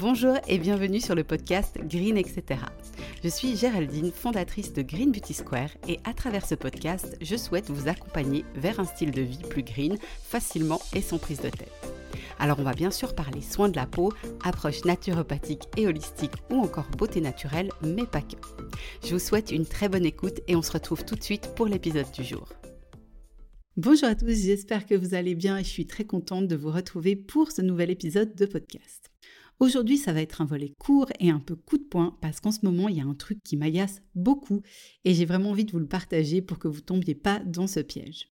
Bonjour 0.00 0.38
et 0.48 0.56
bienvenue 0.56 0.98
sur 0.98 1.14
le 1.14 1.24
podcast 1.24 1.76
Green 1.82 2.16
etc. 2.16 2.58
Je 3.22 3.28
suis 3.28 3.54
Géraldine, 3.54 4.12
fondatrice 4.12 4.72
de 4.72 4.80
Green 4.80 5.12
Beauty 5.12 5.34
Square 5.34 5.68
et 5.88 6.00
à 6.04 6.14
travers 6.14 6.46
ce 6.46 6.54
podcast, 6.54 7.18
je 7.20 7.36
souhaite 7.36 7.68
vous 7.68 7.86
accompagner 7.86 8.46
vers 8.54 8.80
un 8.80 8.86
style 8.86 9.10
de 9.10 9.20
vie 9.20 9.42
plus 9.50 9.62
green, 9.62 9.98
facilement 10.22 10.80
et 10.94 11.02
sans 11.02 11.18
prise 11.18 11.42
de 11.42 11.50
tête. 11.50 11.70
Alors 12.38 12.58
on 12.60 12.62
va 12.62 12.72
bien 12.72 12.90
sûr 12.90 13.14
parler 13.14 13.42
soins 13.42 13.68
de 13.68 13.76
la 13.76 13.84
peau, 13.84 14.10
approche 14.42 14.86
naturopathique 14.86 15.64
et 15.76 15.86
holistique 15.86 16.32
ou 16.50 16.54
encore 16.62 16.88
beauté 16.96 17.20
naturelle, 17.20 17.70
mais 17.82 18.06
pas 18.06 18.22
que. 18.22 18.36
Je 19.04 19.12
vous 19.12 19.18
souhaite 19.18 19.50
une 19.50 19.66
très 19.66 19.90
bonne 19.90 20.06
écoute 20.06 20.40
et 20.48 20.56
on 20.56 20.62
se 20.62 20.72
retrouve 20.72 21.04
tout 21.04 21.14
de 21.14 21.22
suite 21.22 21.54
pour 21.54 21.66
l'épisode 21.66 22.10
du 22.12 22.24
jour. 22.24 22.48
Bonjour 23.76 24.08
à 24.08 24.14
tous, 24.14 24.32
j'espère 24.32 24.86
que 24.86 24.94
vous 24.94 25.12
allez 25.12 25.34
bien 25.34 25.58
et 25.58 25.64
je 25.64 25.68
suis 25.68 25.86
très 25.86 26.04
contente 26.04 26.48
de 26.48 26.56
vous 26.56 26.70
retrouver 26.70 27.16
pour 27.16 27.52
ce 27.52 27.60
nouvel 27.60 27.90
épisode 27.90 28.34
de 28.34 28.46
podcast. 28.46 29.10
Aujourd'hui, 29.60 29.98
ça 29.98 30.14
va 30.14 30.22
être 30.22 30.40
un 30.40 30.46
volet 30.46 30.72
court 30.78 31.10
et 31.20 31.28
un 31.28 31.38
peu 31.38 31.54
coup 31.54 31.76
de 31.76 31.84
poing 31.84 32.16
parce 32.22 32.40
qu'en 32.40 32.50
ce 32.50 32.64
moment, 32.64 32.88
il 32.88 32.96
y 32.96 33.00
a 33.02 33.04
un 33.04 33.14
truc 33.14 33.38
qui 33.44 33.58
m'agace 33.58 34.00
beaucoup 34.14 34.62
et 35.04 35.12
j'ai 35.12 35.26
vraiment 35.26 35.50
envie 35.50 35.66
de 35.66 35.72
vous 35.72 35.78
le 35.78 35.86
partager 35.86 36.40
pour 36.40 36.58
que 36.58 36.66
vous 36.66 36.80
tombiez 36.80 37.14
pas 37.14 37.40
dans 37.40 37.66
ce 37.66 37.80
piège. 37.80 38.30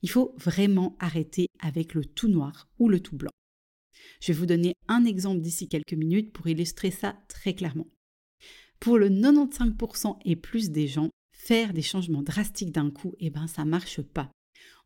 Il 0.00 0.08
faut 0.08 0.34
vraiment 0.38 0.96
arrêter 1.00 1.48
avec 1.60 1.92
le 1.92 2.06
tout 2.06 2.28
noir 2.28 2.70
ou 2.78 2.88
le 2.88 3.00
tout 3.00 3.14
blanc. 3.14 3.30
Je 4.22 4.32
vais 4.32 4.38
vous 4.38 4.46
donner 4.46 4.72
un 4.88 5.04
exemple 5.04 5.42
d'ici 5.42 5.68
quelques 5.68 5.92
minutes 5.92 6.32
pour 6.32 6.48
illustrer 6.48 6.90
ça 6.90 7.14
très 7.28 7.54
clairement. 7.54 7.88
Pour 8.80 8.96
le 8.96 9.10
95% 9.10 10.16
et 10.24 10.34
plus 10.34 10.70
des 10.70 10.88
gens, 10.88 11.10
faire 11.32 11.74
des 11.74 11.82
changements 11.82 12.22
drastiques 12.22 12.72
d'un 12.72 12.90
coup, 12.90 13.12
eh 13.18 13.28
ben 13.28 13.46
ça 13.48 13.66
marche 13.66 14.00
pas. 14.00 14.30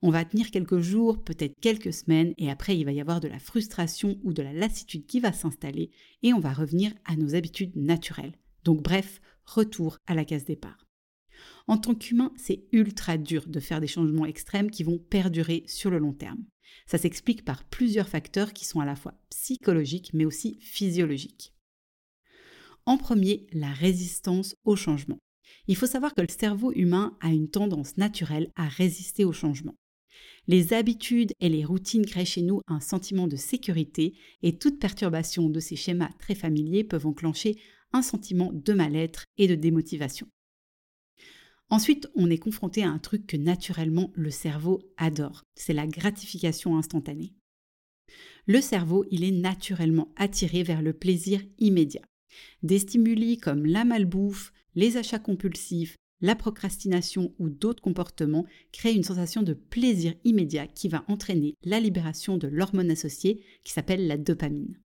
On 0.00 0.10
va 0.10 0.24
tenir 0.24 0.52
quelques 0.52 0.78
jours, 0.78 1.24
peut-être 1.24 1.58
quelques 1.60 1.92
semaines, 1.92 2.32
et 2.38 2.50
après 2.50 2.78
il 2.78 2.84
va 2.84 2.92
y 2.92 3.00
avoir 3.00 3.20
de 3.20 3.26
la 3.26 3.40
frustration 3.40 4.20
ou 4.22 4.32
de 4.32 4.42
la 4.42 4.52
lassitude 4.52 5.06
qui 5.06 5.18
va 5.18 5.32
s'installer, 5.32 5.90
et 6.22 6.32
on 6.32 6.38
va 6.38 6.52
revenir 6.52 6.92
à 7.04 7.16
nos 7.16 7.34
habitudes 7.34 7.74
naturelles. 7.74 8.38
Donc 8.62 8.80
bref, 8.80 9.20
retour 9.44 9.98
à 10.06 10.14
la 10.14 10.24
case 10.24 10.44
départ. 10.44 10.86
En 11.66 11.78
tant 11.78 11.94
qu'humain, 11.94 12.32
c'est 12.36 12.64
ultra 12.70 13.18
dur 13.18 13.48
de 13.48 13.60
faire 13.60 13.80
des 13.80 13.88
changements 13.88 14.26
extrêmes 14.26 14.70
qui 14.70 14.84
vont 14.84 14.98
perdurer 14.98 15.64
sur 15.66 15.90
le 15.90 15.98
long 15.98 16.12
terme. 16.12 16.44
Ça 16.86 16.98
s'explique 16.98 17.44
par 17.44 17.64
plusieurs 17.64 18.08
facteurs 18.08 18.52
qui 18.52 18.64
sont 18.64 18.80
à 18.80 18.86
la 18.86 18.96
fois 18.96 19.14
psychologiques 19.30 20.12
mais 20.14 20.24
aussi 20.24 20.58
physiologiques. 20.60 21.54
En 22.86 22.98
premier, 22.98 23.46
la 23.52 23.72
résistance 23.72 24.54
au 24.64 24.76
changement. 24.76 25.18
Il 25.66 25.76
faut 25.76 25.86
savoir 25.86 26.14
que 26.14 26.22
le 26.22 26.28
cerveau 26.28 26.72
humain 26.72 27.16
a 27.20 27.28
une 27.28 27.50
tendance 27.50 27.96
naturelle 27.96 28.50
à 28.56 28.68
résister 28.68 29.24
au 29.24 29.32
changement. 29.32 29.74
Les 30.48 30.72
habitudes 30.72 31.34
et 31.40 31.50
les 31.50 31.62
routines 31.62 32.06
créent 32.06 32.24
chez 32.24 32.40
nous 32.40 32.62
un 32.68 32.80
sentiment 32.80 33.28
de 33.28 33.36
sécurité 33.36 34.14
et 34.42 34.56
toute 34.56 34.80
perturbation 34.80 35.50
de 35.50 35.60
ces 35.60 35.76
schémas 35.76 36.10
très 36.18 36.34
familiers 36.34 36.84
peuvent 36.84 37.06
enclencher 37.06 37.60
un 37.92 38.00
sentiment 38.00 38.50
de 38.52 38.72
mal-être 38.72 39.24
et 39.36 39.46
de 39.46 39.54
démotivation. 39.54 40.26
Ensuite, 41.68 42.08
on 42.14 42.30
est 42.30 42.38
confronté 42.38 42.82
à 42.82 42.88
un 42.88 42.98
truc 42.98 43.26
que 43.26 43.36
naturellement 43.36 44.10
le 44.14 44.30
cerveau 44.30 44.80
adore, 44.96 45.44
c'est 45.54 45.74
la 45.74 45.86
gratification 45.86 46.78
instantanée. 46.78 47.34
Le 48.46 48.62
cerveau, 48.62 49.04
il 49.10 49.24
est 49.24 49.30
naturellement 49.32 50.14
attiré 50.16 50.62
vers 50.62 50.80
le 50.80 50.94
plaisir 50.94 51.42
immédiat. 51.58 52.08
Des 52.62 52.78
stimuli 52.78 53.36
comme 53.36 53.66
la 53.66 53.84
malbouffe, 53.84 54.54
les 54.74 54.96
achats 54.96 55.18
compulsifs, 55.18 55.96
la 56.20 56.34
procrastination 56.34 57.34
ou 57.38 57.48
d'autres 57.48 57.82
comportements 57.82 58.46
créent 58.72 58.94
une 58.94 59.04
sensation 59.04 59.42
de 59.42 59.54
plaisir 59.54 60.14
immédiat 60.24 60.66
qui 60.66 60.88
va 60.88 61.04
entraîner 61.08 61.54
la 61.64 61.80
libération 61.80 62.38
de 62.38 62.48
l'hormone 62.48 62.90
associée 62.90 63.42
qui 63.64 63.72
s'appelle 63.72 64.06
la 64.06 64.16
dopamine. 64.16 64.78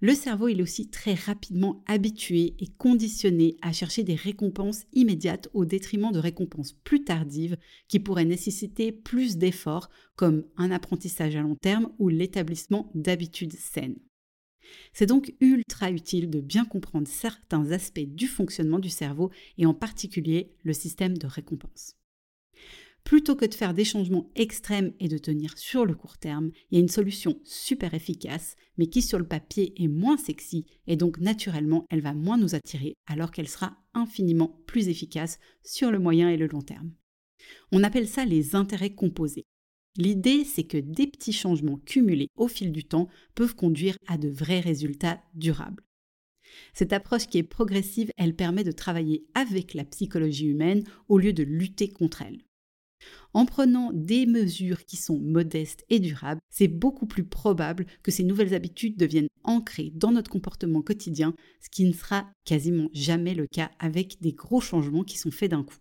Le 0.00 0.14
cerveau 0.14 0.48
est 0.48 0.60
aussi 0.60 0.90
très 0.90 1.14
rapidement 1.14 1.84
habitué 1.86 2.56
et 2.58 2.66
conditionné 2.76 3.56
à 3.62 3.72
chercher 3.72 4.02
des 4.02 4.16
récompenses 4.16 4.82
immédiates 4.92 5.48
au 5.54 5.64
détriment 5.64 6.10
de 6.10 6.18
récompenses 6.18 6.72
plus 6.72 7.04
tardives 7.04 7.56
qui 7.86 8.00
pourraient 8.00 8.24
nécessiter 8.24 8.90
plus 8.90 9.36
d'efforts 9.36 9.90
comme 10.16 10.44
un 10.56 10.72
apprentissage 10.72 11.36
à 11.36 11.42
long 11.42 11.54
terme 11.54 11.92
ou 12.00 12.08
l'établissement 12.08 12.90
d'habitudes 12.96 13.52
saines. 13.52 14.00
C'est 14.92 15.06
donc 15.06 15.34
ultra 15.40 15.90
utile 15.90 16.30
de 16.30 16.40
bien 16.40 16.64
comprendre 16.64 17.08
certains 17.08 17.70
aspects 17.72 18.00
du 18.00 18.26
fonctionnement 18.26 18.78
du 18.78 18.90
cerveau 18.90 19.30
et 19.58 19.66
en 19.66 19.74
particulier 19.74 20.52
le 20.64 20.72
système 20.72 21.18
de 21.18 21.26
récompense. 21.26 21.96
Plutôt 23.04 23.34
que 23.34 23.44
de 23.44 23.54
faire 23.54 23.74
des 23.74 23.84
changements 23.84 24.30
extrêmes 24.36 24.92
et 25.00 25.08
de 25.08 25.18
tenir 25.18 25.58
sur 25.58 25.84
le 25.84 25.94
court 25.94 26.18
terme, 26.18 26.52
il 26.70 26.76
y 26.76 26.80
a 26.80 26.82
une 26.82 26.88
solution 26.88 27.40
super 27.44 27.94
efficace, 27.94 28.54
mais 28.78 28.86
qui 28.86 29.02
sur 29.02 29.18
le 29.18 29.26
papier 29.26 29.74
est 29.82 29.88
moins 29.88 30.16
sexy 30.16 30.66
et 30.86 30.96
donc 30.96 31.18
naturellement 31.18 31.84
elle 31.90 32.00
va 32.00 32.14
moins 32.14 32.38
nous 32.38 32.54
attirer 32.54 32.94
alors 33.06 33.32
qu'elle 33.32 33.48
sera 33.48 33.76
infiniment 33.92 34.60
plus 34.66 34.88
efficace 34.88 35.38
sur 35.64 35.90
le 35.90 35.98
moyen 35.98 36.30
et 36.30 36.36
le 36.36 36.46
long 36.46 36.62
terme. 36.62 36.92
On 37.72 37.82
appelle 37.82 38.08
ça 38.08 38.24
les 38.24 38.54
intérêts 38.54 38.94
composés. 38.94 39.44
L'idée, 39.96 40.44
c'est 40.44 40.64
que 40.64 40.78
des 40.78 41.06
petits 41.06 41.32
changements 41.32 41.78
cumulés 41.84 42.30
au 42.36 42.48
fil 42.48 42.72
du 42.72 42.84
temps 42.84 43.08
peuvent 43.34 43.54
conduire 43.54 43.96
à 44.06 44.16
de 44.16 44.28
vrais 44.28 44.60
résultats 44.60 45.20
durables. 45.34 45.84
Cette 46.72 46.92
approche 46.92 47.26
qui 47.26 47.38
est 47.38 47.42
progressive, 47.42 48.10
elle 48.16 48.36
permet 48.36 48.64
de 48.64 48.72
travailler 48.72 49.24
avec 49.34 49.74
la 49.74 49.84
psychologie 49.84 50.46
humaine 50.46 50.84
au 51.08 51.18
lieu 51.18 51.32
de 51.32 51.42
lutter 51.42 51.88
contre 51.88 52.22
elle. 52.22 52.42
En 53.34 53.46
prenant 53.46 53.90
des 53.92 54.26
mesures 54.26 54.84
qui 54.84 54.96
sont 54.96 55.18
modestes 55.18 55.84
et 55.90 55.98
durables, 55.98 56.40
c'est 56.50 56.68
beaucoup 56.68 57.06
plus 57.06 57.24
probable 57.24 57.86
que 58.02 58.10
ces 58.10 58.22
nouvelles 58.22 58.54
habitudes 58.54 58.96
deviennent 58.96 59.28
ancrées 59.44 59.90
dans 59.94 60.12
notre 60.12 60.30
comportement 60.30 60.82
quotidien, 60.82 61.34
ce 61.60 61.68
qui 61.68 61.84
ne 61.84 61.92
sera 61.92 62.30
quasiment 62.44 62.88
jamais 62.92 63.34
le 63.34 63.46
cas 63.46 63.70
avec 63.78 64.20
des 64.20 64.32
gros 64.32 64.60
changements 64.60 65.04
qui 65.04 65.18
sont 65.18 65.30
faits 65.30 65.50
d'un 65.50 65.64
coup. 65.64 65.78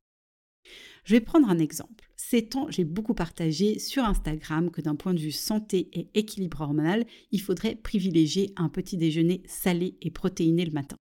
Je 1.03 1.13
vais 1.13 1.21
prendre 1.21 1.49
un 1.49 1.59
exemple. 1.59 2.10
Ces 2.23 2.45
temps, 2.45 2.69
j'ai 2.69 2.85
beaucoup 2.85 3.15
partagé 3.15 3.79
sur 3.79 4.03
Instagram 4.03 4.69
que 4.69 4.79
d'un 4.79 4.95
point 4.95 5.15
de 5.15 5.19
vue 5.19 5.31
santé 5.31 5.89
et 5.91 6.07
équilibre 6.13 6.61
hormonal, 6.61 7.05
il 7.31 7.41
faudrait 7.41 7.75
privilégier 7.75 8.53
un 8.57 8.69
petit 8.69 8.95
déjeuner 8.95 9.41
salé 9.47 9.97
et 10.01 10.11
protéiné 10.11 10.63
le 10.63 10.71
matin. 10.71 10.97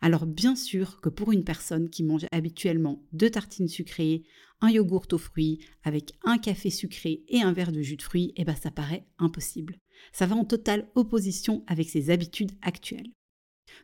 Alors 0.00 0.26
bien 0.26 0.56
sûr 0.56 1.00
que 1.00 1.08
pour 1.08 1.30
une 1.30 1.44
personne 1.44 1.88
qui 1.88 2.02
mange 2.02 2.26
habituellement 2.32 3.06
deux 3.12 3.30
tartines 3.30 3.68
sucrées, 3.68 4.24
un 4.60 4.70
yogourt 4.70 5.06
aux 5.12 5.18
fruits, 5.18 5.60
avec 5.84 6.12
un 6.24 6.36
café 6.36 6.68
sucré 6.68 7.22
et 7.28 7.40
un 7.40 7.52
verre 7.52 7.72
de 7.72 7.80
jus 7.80 7.96
de 7.96 8.02
fruits, 8.02 8.32
eh 8.36 8.44
ben 8.44 8.56
ça 8.56 8.72
paraît 8.72 9.06
impossible. 9.18 9.78
Ça 10.12 10.26
va 10.26 10.34
en 10.34 10.44
totale 10.44 10.90
opposition 10.96 11.62
avec 11.68 11.88
ses 11.88 12.10
habitudes 12.10 12.52
actuelles. 12.60 13.12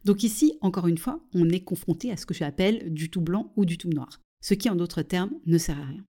Donc 0.05 0.25
ici, 0.25 0.59
encore 0.61 0.89
une 0.89 0.99
fois, 0.99 1.25
on 1.33 1.49
est 1.49 1.65
confronté 1.65 2.11
à 2.11 2.17
ce 2.17 2.27
que 2.27 2.35
j'appelle 2.35 2.93
du 2.93 3.09
tout 3.09 3.23
blanc 3.23 3.53
ou 3.57 3.65
du 3.65 3.79
tout 3.79 3.89
noir 3.89 4.21
ce 4.41 4.55
qui 4.55 4.71
en 4.71 4.77
d'autres 4.77 5.03
termes 5.03 5.39
ne 5.47 5.59
sert 5.59 5.79
à 5.79 5.85
rien. 5.85 6.05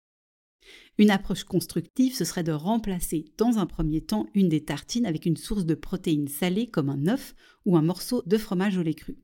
Une 0.97 1.11
approche 1.11 1.43
constructive, 1.43 2.13
ce 2.13 2.25
serait 2.25 2.43
de 2.43 2.51
remplacer 2.51 3.25
dans 3.37 3.57
un 3.57 3.65
premier 3.65 4.01
temps 4.01 4.27
une 4.33 4.49
des 4.49 4.63
tartines 4.63 5.05
avec 5.05 5.25
une 5.25 5.37
source 5.37 5.65
de 5.65 5.75
protéines 5.75 6.27
salées 6.27 6.67
comme 6.67 6.89
un 6.89 7.07
œuf 7.07 7.35
ou 7.65 7.77
un 7.77 7.81
morceau 7.81 8.21
de 8.25 8.37
fromage 8.37 8.77
au 8.77 8.81
lait 8.81 8.93
cru. 8.93 9.17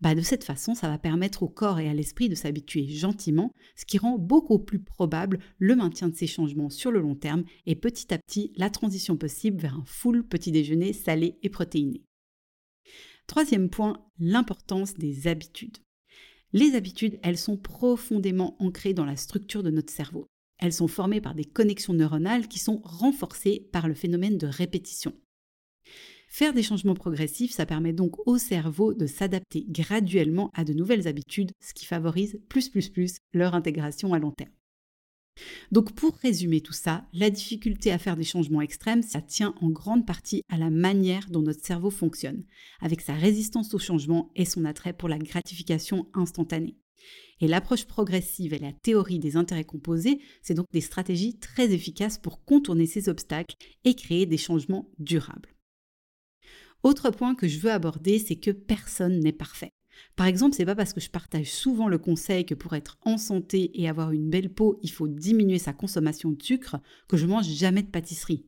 Bah 0.00 0.14
de 0.14 0.20
cette 0.20 0.44
façon, 0.44 0.74
ça 0.74 0.88
va 0.88 0.98
permettre 0.98 1.42
au 1.42 1.48
corps 1.48 1.78
et 1.78 1.88
à 1.88 1.94
l'esprit 1.94 2.28
de 2.28 2.34
s'habituer 2.34 2.86
gentiment, 2.86 3.52
ce 3.76 3.86
qui 3.86 3.96
rend 3.96 4.18
beaucoup 4.18 4.58
plus 4.58 4.78
probable 4.78 5.38
le 5.58 5.74
maintien 5.74 6.08
de 6.08 6.14
ces 6.14 6.26
changements 6.26 6.68
sur 6.68 6.90
le 6.90 7.00
long 7.00 7.14
terme 7.14 7.44
et 7.64 7.76
petit 7.76 8.12
à 8.12 8.18
petit 8.18 8.52
la 8.56 8.68
transition 8.68 9.16
possible 9.16 9.60
vers 9.60 9.76
un 9.76 9.84
full 9.86 10.26
petit 10.26 10.52
déjeuner 10.52 10.92
salé 10.92 11.38
et 11.42 11.48
protéiné. 11.48 12.02
Troisième 13.26 13.70
point, 13.70 14.04
l'importance 14.18 14.94
des 14.94 15.28
habitudes. 15.28 15.78
Les 16.52 16.74
habitudes, 16.74 17.18
elles 17.22 17.38
sont 17.38 17.56
profondément 17.56 18.56
ancrées 18.62 18.94
dans 18.94 19.04
la 19.04 19.16
structure 19.16 19.62
de 19.62 19.70
notre 19.70 19.92
cerveau. 19.92 20.26
Elles 20.58 20.72
sont 20.72 20.88
formées 20.88 21.20
par 21.20 21.34
des 21.34 21.44
connexions 21.44 21.92
neuronales 21.92 22.48
qui 22.48 22.58
sont 22.58 22.80
renforcées 22.84 23.68
par 23.72 23.88
le 23.88 23.94
phénomène 23.94 24.38
de 24.38 24.46
répétition. 24.46 25.12
Faire 26.28 26.52
des 26.52 26.62
changements 26.62 26.94
progressifs, 26.94 27.52
ça 27.52 27.66
permet 27.66 27.92
donc 27.92 28.26
au 28.26 28.36
cerveau 28.36 28.94
de 28.94 29.06
s'adapter 29.06 29.64
graduellement 29.68 30.50
à 30.54 30.64
de 30.64 30.72
nouvelles 30.72 31.08
habitudes, 31.08 31.52
ce 31.60 31.72
qui 31.72 31.86
favorise 31.86 32.40
plus 32.48 32.68
plus 32.68 32.88
plus 32.88 33.18
leur 33.32 33.54
intégration 33.54 34.12
à 34.12 34.18
long 34.18 34.32
terme. 34.32 34.50
Donc 35.70 35.92
pour 35.92 36.16
résumer 36.16 36.60
tout 36.60 36.72
ça, 36.72 37.06
la 37.12 37.30
difficulté 37.30 37.92
à 37.92 37.98
faire 37.98 38.16
des 38.16 38.24
changements 38.24 38.62
extrêmes, 38.62 39.02
ça 39.02 39.20
tient 39.20 39.54
en 39.60 39.68
grande 39.68 40.06
partie 40.06 40.42
à 40.48 40.58
la 40.58 40.70
manière 40.70 41.28
dont 41.30 41.42
notre 41.42 41.64
cerveau 41.64 41.90
fonctionne, 41.90 42.44
avec 42.80 43.00
sa 43.00 43.14
résistance 43.14 43.74
au 43.74 43.78
changement 43.78 44.30
et 44.34 44.44
son 44.44 44.64
attrait 44.64 44.94
pour 44.94 45.08
la 45.08 45.18
gratification 45.18 46.08
instantanée. 46.14 46.76
Et 47.40 47.48
l'approche 47.48 47.84
progressive 47.86 48.54
et 48.54 48.58
la 48.58 48.72
théorie 48.72 49.18
des 49.18 49.36
intérêts 49.36 49.64
composés, 49.64 50.20
c'est 50.42 50.54
donc 50.54 50.66
des 50.72 50.80
stratégies 50.80 51.38
très 51.38 51.72
efficaces 51.72 52.18
pour 52.18 52.44
contourner 52.44 52.86
ces 52.86 53.08
obstacles 53.08 53.56
et 53.84 53.94
créer 53.94 54.26
des 54.26 54.38
changements 54.38 54.90
durables. 54.98 55.54
Autre 56.82 57.10
point 57.10 57.34
que 57.34 57.48
je 57.48 57.58
veux 57.58 57.72
aborder, 57.72 58.18
c'est 58.18 58.36
que 58.36 58.50
personne 58.50 59.20
n'est 59.20 59.32
parfait. 59.32 59.72
Par 60.14 60.26
exemple, 60.26 60.54
c'est 60.54 60.64
pas 60.64 60.74
parce 60.74 60.92
que 60.92 61.00
je 61.00 61.10
partage 61.10 61.50
souvent 61.50 61.88
le 61.88 61.98
conseil 61.98 62.44
que 62.44 62.54
pour 62.54 62.74
être 62.74 62.98
en 63.02 63.18
santé 63.18 63.70
et 63.80 63.88
avoir 63.88 64.12
une 64.12 64.30
belle 64.30 64.52
peau, 64.52 64.78
il 64.82 64.90
faut 64.90 65.08
diminuer 65.08 65.58
sa 65.58 65.72
consommation 65.72 66.30
de 66.30 66.42
sucre 66.42 66.76
que 67.08 67.16
je 67.16 67.26
mange 67.26 67.48
jamais 67.48 67.82
de 67.82 67.90
pâtisserie. 67.90 68.46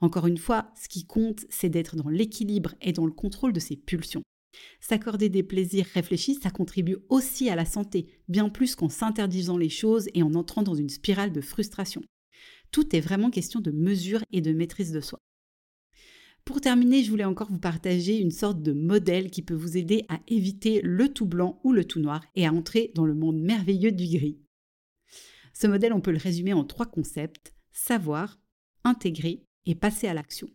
Encore 0.00 0.26
une 0.26 0.38
fois, 0.38 0.72
ce 0.80 0.88
qui 0.88 1.06
compte, 1.06 1.44
c'est 1.48 1.68
d'être 1.68 1.96
dans 1.96 2.08
l'équilibre 2.08 2.74
et 2.80 2.92
dans 2.92 3.06
le 3.06 3.12
contrôle 3.12 3.52
de 3.52 3.60
ses 3.60 3.76
pulsions. 3.76 4.22
S'accorder 4.80 5.28
des 5.28 5.42
plaisirs 5.42 5.86
réfléchis, 5.94 6.34
ça 6.34 6.50
contribue 6.50 6.96
aussi 7.08 7.48
à 7.48 7.56
la 7.56 7.64
santé, 7.64 8.06
bien 8.28 8.48
plus 8.48 8.74
qu'en 8.74 8.88
s'interdisant 8.88 9.56
les 9.56 9.68
choses 9.68 10.08
et 10.14 10.22
en 10.22 10.34
entrant 10.34 10.62
dans 10.62 10.74
une 10.74 10.90
spirale 10.90 11.32
de 11.32 11.40
frustration. 11.40 12.02
Tout 12.70 12.94
est 12.96 13.00
vraiment 13.00 13.30
question 13.30 13.60
de 13.60 13.70
mesure 13.70 14.24
et 14.32 14.40
de 14.40 14.52
maîtrise 14.52 14.92
de 14.92 15.00
soi. 15.00 15.18
Pour 16.44 16.60
terminer, 16.60 17.04
je 17.04 17.10
voulais 17.10 17.24
encore 17.24 17.50
vous 17.50 17.60
partager 17.60 18.18
une 18.18 18.32
sorte 18.32 18.62
de 18.62 18.72
modèle 18.72 19.30
qui 19.30 19.42
peut 19.42 19.54
vous 19.54 19.76
aider 19.76 20.04
à 20.08 20.18
éviter 20.26 20.80
le 20.82 21.08
tout 21.12 21.26
blanc 21.26 21.60
ou 21.62 21.72
le 21.72 21.84
tout 21.84 22.00
noir 22.00 22.24
et 22.34 22.46
à 22.46 22.52
entrer 22.52 22.90
dans 22.94 23.06
le 23.06 23.14
monde 23.14 23.40
merveilleux 23.40 23.92
du 23.92 24.06
gris. 24.06 24.38
Ce 25.54 25.66
modèle, 25.66 25.92
on 25.92 26.00
peut 26.00 26.10
le 26.10 26.18
résumer 26.18 26.52
en 26.52 26.64
trois 26.64 26.86
concepts, 26.86 27.54
savoir, 27.70 28.40
intégrer 28.82 29.44
et 29.66 29.76
passer 29.76 30.08
à 30.08 30.14
l'action. 30.14 30.48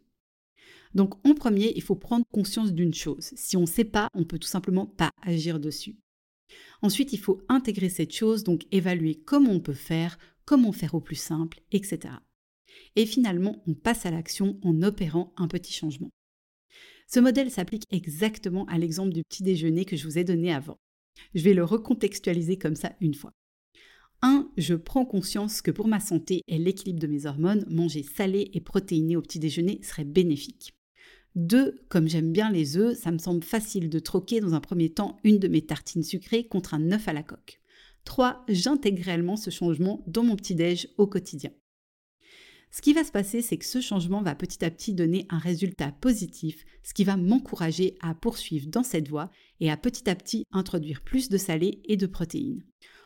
Donc 0.94 1.16
en 1.26 1.34
premier, 1.34 1.74
il 1.76 1.82
faut 1.82 1.96
prendre 1.96 2.26
conscience 2.32 2.74
d'une 2.74 2.94
chose. 2.94 3.32
Si 3.36 3.58
on 3.58 3.62
ne 3.62 3.66
sait 3.66 3.84
pas, 3.84 4.10
on 4.14 4.24
peut 4.24 4.40
tout 4.40 4.48
simplement 4.48 4.86
pas 4.86 5.12
agir 5.22 5.60
dessus. 5.60 5.98
Ensuite, 6.82 7.14
il 7.14 7.20
faut 7.20 7.42
intégrer 7.50 7.90
cette 7.90 8.14
chose, 8.14 8.44
donc 8.44 8.66
évaluer 8.72 9.16
comment 9.16 9.52
on 9.52 9.60
peut 9.60 9.74
faire, 9.74 10.18
comment 10.46 10.72
faire 10.72 10.96
au 10.96 11.02
plus 11.02 11.16
simple, 11.16 11.62
etc. 11.72 12.14
Et 12.96 13.06
finalement, 13.06 13.64
on 13.68 13.74
passe 13.74 14.06
à 14.06 14.12
l'action 14.12 14.60
en 14.64 14.82
opérant 14.82 15.34
un 15.38 15.48
petit 15.48 15.74
changement. 15.74 16.10
Ce 17.08 17.20
modèle 17.20 17.52
s'applique 17.52 17.86
exactement 17.92 18.66
à 18.66 18.78
l'exemple 18.78 19.14
du 19.14 19.24
petit 19.24 19.44
déjeuner 19.44 19.86
que 19.86 19.96
je 19.96 20.06
vous 20.06 20.18
ai 20.18 20.24
donné 20.24 20.54
avant. 20.54 20.78
Je 21.34 21.42
vais 21.42 21.54
le 21.54 21.64
recontextualiser 21.64 22.58
comme 22.58 22.76
ça 22.76 22.96
une 23.02 23.14
fois. 23.14 23.34
1. 24.22 24.52
Je 24.58 24.74
prends 24.74 25.06
conscience 25.06 25.62
que 25.62 25.72
pour 25.72 25.88
ma 25.88 26.00
santé 26.00 26.42
et 26.48 26.58
l'équilibre 26.58 27.00
de 27.00 27.08
mes 27.08 27.26
hormones, 27.26 27.66
manger 27.70 28.04
salé 28.04 28.50
et 28.54 28.62
protéiné 28.62 29.16
au 29.16 29.22
petit 29.22 29.40
déjeuner 29.40 29.80
serait 29.84 30.06
bénéfique. 30.06 30.77
2. 31.38 31.86
Comme 31.88 32.10
j'aime 32.10 32.32
bien 32.32 32.52
les 32.52 32.78
œufs, 32.78 32.98
ça 32.98 33.12
me 33.12 33.20
semble 33.20 33.44
facile 33.44 33.90
de 33.90 34.00
troquer 34.00 34.40
dans 34.40 34.56
un 34.56 34.60
premier 34.60 34.90
temps 34.90 35.18
une 35.24 35.38
de 35.38 35.48
mes 35.48 35.62
tartines 35.62 36.04
sucrées 36.04 36.48
contre 36.48 36.74
un 36.74 36.92
œuf 36.92 37.08
à 37.08 37.14
la 37.14 37.22
coque. 37.22 37.62
3. 38.06 38.44
J'intègre 38.50 39.04
réellement 39.04 39.38
ce 39.38 39.52
changement 39.52 40.04
dans 40.08 40.24
mon 40.24 40.36
petit-déj 40.36 40.90
au 40.98 41.06
quotidien. 41.06 41.52
Ce 42.72 42.82
qui 42.82 42.94
va 42.94 43.04
se 43.04 43.12
passer, 43.12 43.42
c'est 43.42 43.58
que 43.58 43.66
ce 43.66 43.82
changement 43.82 44.22
va 44.24 44.34
petit 44.34 44.66
à 44.66 44.72
petit 44.72 44.94
donner 44.94 45.26
un 45.30 45.38
résultat 45.38 45.92
positif, 45.92 46.66
ce 46.84 46.94
qui 46.94 47.04
va 47.04 47.18
m'encourager 47.18 47.98
à 48.02 48.16
poursuivre 48.16 48.68
dans 48.68 48.84
cette 48.84 49.08
voie 49.08 49.30
et 49.60 49.70
à 49.70 49.78
petit 49.78 50.10
à 50.10 50.16
petit 50.16 50.44
introduire 50.52 51.02
plus 51.02 51.30
de 51.30 51.38
salé 51.38 51.82
et 51.86 51.98
de 51.98 52.08
protéines. 52.08 52.64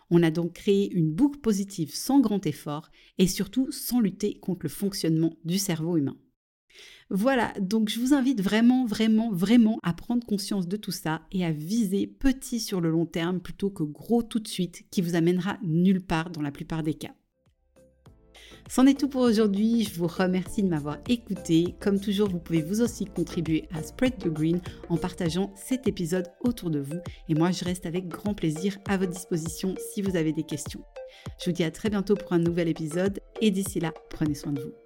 On 0.10 0.24
a 0.24 0.32
donc 0.32 0.54
créé 0.54 0.92
une 0.92 1.12
boucle 1.12 1.40
positive 1.40 1.94
sans 1.94 2.22
grand 2.22 2.46
effort 2.46 2.92
et 3.18 3.28
surtout 3.28 3.72
sans 3.72 4.00
lutter 4.00 4.40
contre 4.40 4.64
le 4.64 4.70
fonctionnement 4.70 5.38
du 5.44 5.58
cerveau 5.58 5.98
humain. 5.98 6.18
Voilà, 7.10 7.54
donc 7.60 7.90
je 7.90 8.00
vous 8.00 8.14
invite 8.14 8.42
vraiment, 8.42 8.86
vraiment, 8.86 9.32
vraiment 9.32 9.80
à 9.84 9.94
prendre 9.94 10.26
conscience 10.26 10.68
de 10.68 10.78
tout 10.78 10.92
ça 10.92 11.22
et 11.32 11.44
à 11.44 11.52
viser 11.52 12.08
petit 12.08 12.60
sur 12.60 12.80
le 12.80 12.90
long 12.90 13.06
terme 13.06 13.42
plutôt 13.42 13.70
que 13.70 13.84
gros 13.84 14.24
tout 14.24 14.40
de 14.40 14.48
suite 14.48 14.84
qui 14.92 15.02
vous 15.02 15.16
amènera 15.16 15.58
nulle 15.62 16.02
part 16.02 16.30
dans 16.30 16.42
la 16.42 16.52
plupart 16.52 16.84
des 16.84 16.94
cas. 16.94 17.14
C'en 18.70 18.86
est 18.86 18.98
tout 18.98 19.10
pour 19.10 19.22
aujourd'hui. 19.22 19.84
Je 19.84 20.00
vous 20.00 20.08
remercie 20.08 20.64
de 20.64 20.70
m'avoir 20.70 21.00
écouté. 21.10 21.76
Comme 21.82 22.00
toujours, 22.00 22.30
vous 22.30 22.40
pouvez 22.40 22.62
vous 22.62 22.82
aussi 22.82 23.04
contribuer 23.04 23.68
à 23.74 23.84
Spread 23.84 24.18
the 24.18 24.30
Green 24.30 24.62
en 24.88 24.96
partageant 24.96 25.54
cet 25.58 25.90
épisode 25.90 26.28
autour 26.42 26.70
de 26.70 26.80
vous. 26.80 27.00
Et 27.28 27.34
moi, 27.34 27.52
je 27.52 27.66
reste 27.66 27.86
avec 27.86 28.08
grand 28.08 28.34
plaisir 28.34 28.78
à 28.88 28.96
votre 28.96 29.12
disposition 29.12 29.76
si 29.94 30.02
vous 30.02 30.16
avez 30.16 30.32
des 30.32 30.44
questions. 30.44 30.86
Je 31.40 31.50
vous 31.50 31.56
dis 31.56 31.66
à 31.66 31.72
très 31.72 31.90
bientôt 31.90 32.16
pour 32.16 32.32
un 32.32 32.40
nouvel 32.40 32.70
épisode 32.70 33.20
et 33.42 33.52
d'ici 33.52 33.82
là, 33.82 33.94
prenez 34.10 34.36
soin 34.36 34.54
de 34.54 34.62
vous. 34.62 34.81